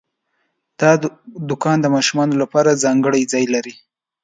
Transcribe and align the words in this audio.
دا 0.79 0.91
دوکان 1.49 1.77
د 1.81 1.87
ماشومانو 1.95 2.33
لپاره 2.41 2.79
ځانګړی 2.83 3.21
ځای 3.33 3.45
لري. 3.53 3.73